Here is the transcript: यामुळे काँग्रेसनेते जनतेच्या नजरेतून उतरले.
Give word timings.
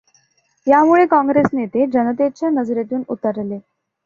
यामुळे 0.67 1.05
काँग्रेसनेते 1.05 1.85
जनतेच्या 1.93 2.49
नजरेतून 2.49 3.03
उतरले. 3.07 3.59